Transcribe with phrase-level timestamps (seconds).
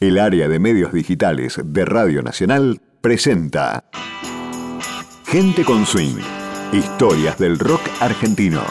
[0.00, 3.90] El área de medios digitales de Radio Nacional presenta
[5.26, 6.20] Gente con Swing,
[6.72, 8.62] historias del rock argentino.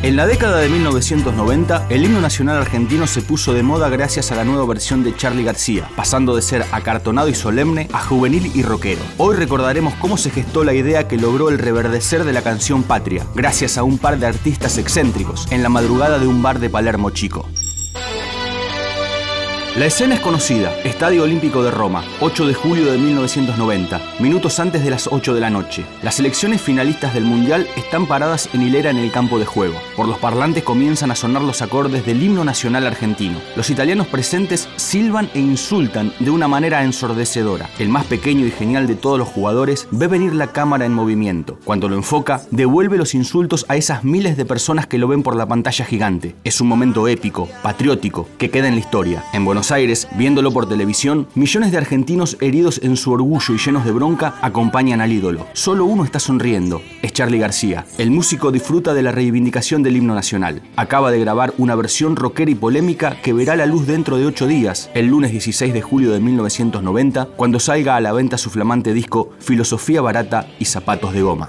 [0.00, 4.36] En la década de 1990, el himno nacional argentino se puso de moda gracias a
[4.36, 8.62] la nueva versión de Charlie García, pasando de ser acartonado y solemne a juvenil y
[8.62, 9.00] rockero.
[9.16, 13.26] Hoy recordaremos cómo se gestó la idea que logró el reverdecer de la canción Patria,
[13.34, 17.10] gracias a un par de artistas excéntricos, en la madrugada de un bar de Palermo
[17.10, 17.48] Chico.
[19.78, 24.82] La escena es conocida, Estadio Olímpico de Roma, 8 de julio de 1990, minutos antes
[24.82, 25.84] de las 8 de la noche.
[26.02, 29.76] Las selecciones finalistas del Mundial están paradas en hilera en el campo de juego.
[29.94, 33.38] Por los parlantes comienzan a sonar los acordes del himno nacional argentino.
[33.54, 37.70] Los italianos presentes silban e insultan de una manera ensordecedora.
[37.78, 41.56] El más pequeño y genial de todos los jugadores ve venir la cámara en movimiento.
[41.62, 45.36] Cuando lo enfoca, devuelve los insultos a esas miles de personas que lo ven por
[45.36, 46.34] la pantalla gigante.
[46.42, 49.22] Es un momento épico, patriótico, que queda en la historia.
[49.32, 53.84] En Buenos Aires, viéndolo por televisión, millones de argentinos heridos en su orgullo y llenos
[53.84, 55.46] de bronca acompañan al ídolo.
[55.52, 57.84] Solo uno está sonriendo, es Charlie García.
[57.98, 60.62] El músico disfruta de la reivindicación del himno nacional.
[60.76, 64.46] Acaba de grabar una versión rockera y polémica que verá la luz dentro de ocho
[64.46, 68.94] días, el lunes 16 de julio de 1990, cuando salga a la venta su flamante
[68.94, 71.48] disco Filosofía Barata y Zapatos de Goma.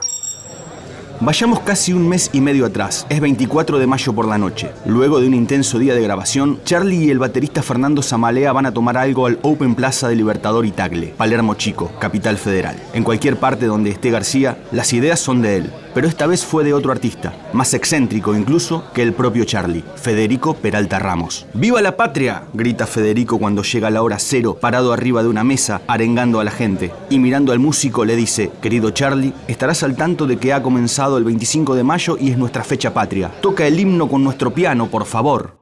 [1.22, 4.72] Vayamos casi un mes y medio atrás, es 24 de mayo por la noche.
[4.86, 8.74] Luego de un intenso día de grabación, Charlie y el baterista Fernando Zamalea van a
[8.74, 12.78] tomar algo al Open Plaza de Libertador y Tagle, Palermo Chico, capital federal.
[12.94, 16.64] En cualquier parte donde esté García, las ideas son de él, pero esta vez fue
[16.64, 21.46] de otro artista, más excéntrico incluso que el propio Charlie, Federico Peralta Ramos.
[21.54, 22.44] ¡Viva la patria!
[22.54, 26.52] grita Federico cuando llega la hora cero, parado arriba de una mesa, arengando a la
[26.52, 26.92] gente.
[27.10, 31.18] Y mirando al músico le dice, querido Charlie, estarás al tanto de que ha comenzado
[31.18, 33.32] el 25 de mayo y es nuestra fecha patria.
[33.42, 35.59] Toca el himno con nuestro piano, por favor.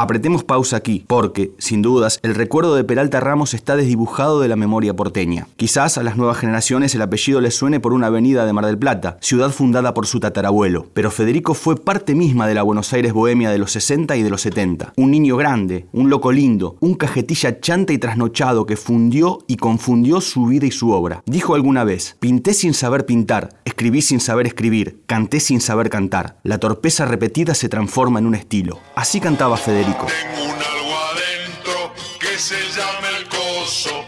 [0.00, 4.54] Apretemos pausa aquí, porque, sin dudas, el recuerdo de Peralta Ramos está desdibujado de la
[4.54, 5.48] memoria porteña.
[5.56, 8.78] Quizás a las nuevas generaciones el apellido les suene por una avenida de Mar del
[8.78, 13.12] Plata, ciudad fundada por su tatarabuelo, pero Federico fue parte misma de la Buenos Aires
[13.12, 14.92] bohemia de los 60 y de los 70.
[14.94, 20.20] Un niño grande, un loco lindo, un cajetilla chanta y trasnochado que fundió y confundió
[20.20, 21.24] su vida y su obra.
[21.26, 26.36] Dijo alguna vez, pinté sin saber pintar, escribí sin saber escribir, canté sin saber cantar.
[26.44, 28.78] La torpeza repetida se transforma en un estilo.
[28.94, 29.87] Así cantaba Federico.
[29.88, 34.04] Tengo un algo adentro que se llama el coso.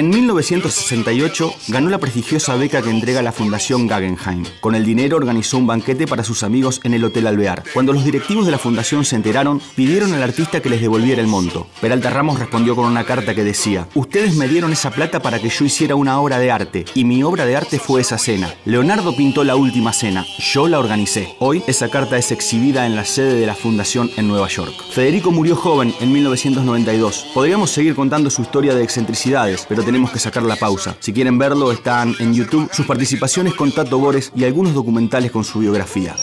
[0.00, 4.46] En 1968 ganó la prestigiosa beca que entrega la Fundación Guggenheim.
[4.60, 7.64] Con el dinero organizó un banquete para sus amigos en el Hotel Alvear.
[7.74, 11.26] Cuando los directivos de la fundación se enteraron, pidieron al artista que les devolviera el
[11.26, 11.66] monto.
[11.82, 15.50] Peralta Ramos respondió con una carta que decía, ustedes me dieron esa plata para que
[15.50, 18.54] yo hiciera una obra de arte, y mi obra de arte fue esa cena.
[18.64, 21.34] Leonardo pintó la última cena, yo la organicé.
[21.40, 24.72] Hoy esa carta es exhibida en la sede de la fundación en Nueva York.
[24.94, 27.26] Federico murió joven en 1992.
[27.34, 30.94] Podríamos seguir contando su historia de excentricidades, pero tenemos que sacar la pausa.
[31.00, 35.42] Si quieren verlo, están en YouTube sus participaciones con Tato Bores y algunos documentales con
[35.42, 36.14] su biografía.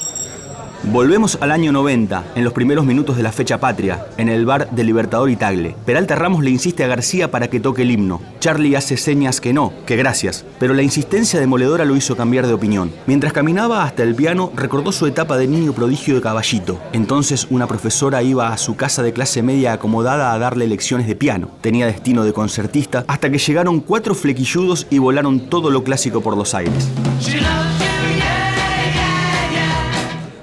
[0.84, 4.70] Volvemos al año 90, en los primeros minutos de la fecha patria, en el bar
[4.72, 5.76] de Libertador y Tagle.
[5.86, 8.22] Peralta Ramos le insiste a García para que toque el himno.
[8.40, 12.54] Charlie hace señas que no, que gracias, pero la insistencia demoledora lo hizo cambiar de
[12.54, 12.92] opinión.
[13.08, 16.80] Mientras caminaba hasta el piano, recordó su etapa de niño prodigio de caballito.
[16.94, 21.16] Entonces una profesora iba a su casa de clase media acomodada a darle lecciones de
[21.16, 21.50] piano.
[21.62, 26.38] Tenía destino de concertista hasta que llegaron cuatro flequilludos y volaron todo lo clásico por
[26.38, 26.88] los aires.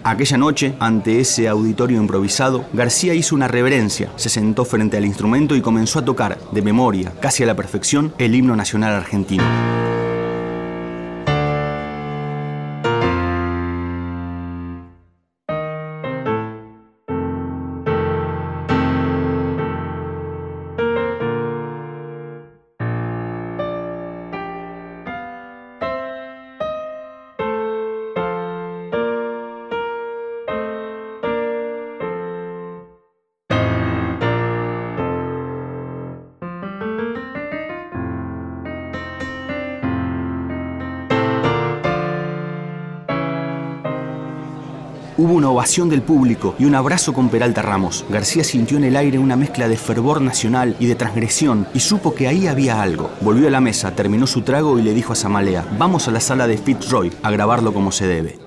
[0.06, 5.56] Aquella noche, ante ese auditorio improvisado, García hizo una reverencia, se sentó frente al instrumento
[5.56, 9.43] y comenzó a tocar, de memoria, casi a la perfección, el himno nacional argentino.
[45.16, 48.05] Hubo una ovación del público y un abrazo con Peralta Ramos.
[48.11, 52.14] García sintió en el aire una mezcla de fervor nacional y de transgresión y supo
[52.16, 53.11] que ahí había algo.
[53.20, 56.20] Volvió a la mesa, terminó su trago y le dijo a Zamalea, vamos a la
[56.20, 58.44] sala de Fitzroy a grabarlo como se debe.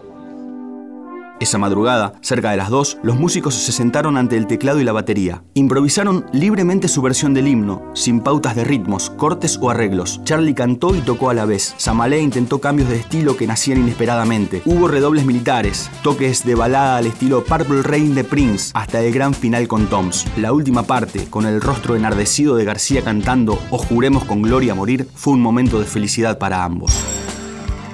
[1.39, 4.92] Esa madrugada, cerca de las 2, los músicos se sentaron ante el teclado y la
[4.92, 5.44] batería.
[5.54, 10.19] Improvisaron libremente su versión del himno, sin pautas de ritmos, cortes o arreglos.
[10.24, 11.75] Charlie cantó y tocó a la vez.
[11.78, 14.63] Samalé intentó cambios de estilo que nacían inesperadamente.
[14.66, 19.36] Hubo redobles militares, toques de balada al estilo Purple Rain de Prince, hasta el gran
[19.36, 20.25] final con Toms.
[20.38, 25.07] La última parte, con el rostro enardecido de García cantando O juremos con gloria morir,
[25.13, 27.17] fue un momento de felicidad para ambos.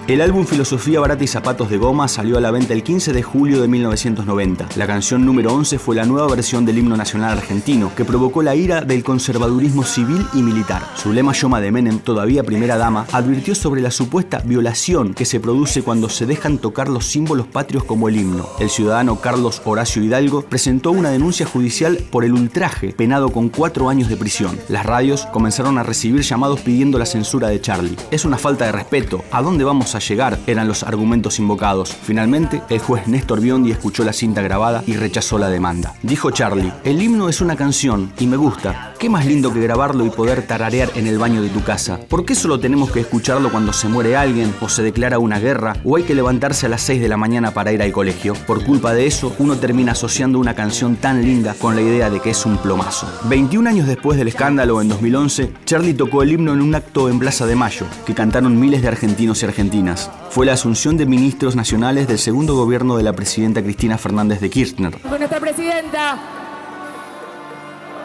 [0.05, 3.23] El álbum Filosofía Barata y Zapatos de Goma salió a la venta el 15 de
[3.23, 4.67] julio de 1990.
[4.75, 8.53] La canción número 11 fue la nueva versión del himno nacional argentino, que provocó la
[8.53, 10.83] ira del conservadurismo civil y militar.
[10.97, 15.83] Zulema Yoma de Menem, todavía primera dama, advirtió sobre la supuesta violación que se produce
[15.83, 18.45] cuando se dejan tocar los símbolos patrios como el himno.
[18.59, 23.87] El ciudadano Carlos Horacio Hidalgo presentó una denuncia judicial por el ultraje, penado con cuatro
[23.87, 24.59] años de prisión.
[24.67, 27.95] Las radios comenzaron a recibir llamados pidiendo la censura de Charlie.
[28.11, 29.23] Es una falta de respeto.
[29.31, 31.93] ¿A dónde vamos a llegar, eran los argumentos invocados.
[31.93, 35.93] Finalmente, el juez Néstor Biondi escuchó la cinta grabada y rechazó la demanda.
[36.01, 38.92] Dijo Charlie, el himno es una canción y me gusta.
[39.03, 41.99] ¿Qué más lindo que grabarlo y poder tararear en el baño de tu casa?
[42.07, 45.75] ¿Por qué solo tenemos que escucharlo cuando se muere alguien o se declara una guerra
[45.83, 48.33] o hay que levantarse a las 6 de la mañana para ir al colegio?
[48.47, 52.21] Por culpa de eso, uno termina asociando una canción tan linda con la idea de
[52.21, 53.05] que es un plomazo.
[53.25, 57.19] 21 años después del escándalo, en 2011, Charlie tocó el himno en un acto en
[57.19, 60.09] Plaza de Mayo, que cantaron miles de argentinos y argentinas.
[60.29, 64.49] Fue la asunción de ministros nacionales del segundo gobierno de la presidenta Cristina Fernández de
[64.49, 64.97] Kirchner.
[65.01, 66.42] Con nuestra presidenta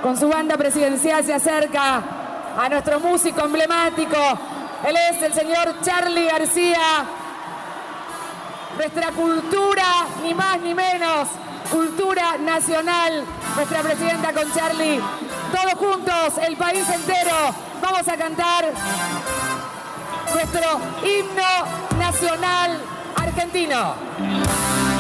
[0.03, 2.03] con su banda presidencial se acerca
[2.57, 4.17] a nuestro músico emblemático.
[4.87, 7.05] Él es el señor Charlie García.
[8.77, 9.85] Nuestra cultura,
[10.23, 11.29] ni más ni menos,
[11.71, 13.25] cultura nacional.
[13.57, 15.01] Nuestra presidenta con Charlie.
[15.53, 18.67] Todos juntos, el país entero, vamos a cantar
[20.33, 22.81] nuestro himno nacional
[23.17, 24.98] argentino.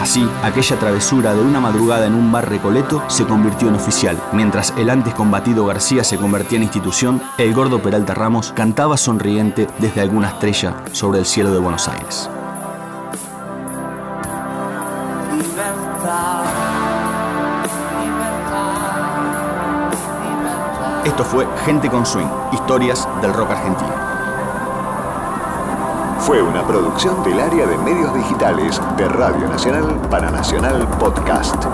[0.00, 4.18] Así, aquella travesura de una madrugada en un bar recoleto se convirtió en oficial.
[4.32, 9.66] Mientras el antes combatido García se convertía en institución, el gordo Peralta Ramos cantaba sonriente
[9.78, 12.30] desde alguna estrella sobre el cielo de Buenos Aires.
[21.04, 24.09] Esto fue Gente con Swing, historias del rock argentino.
[26.20, 31.64] Fue una producción del área de medios digitales de Radio Nacional para Nacional Podcast.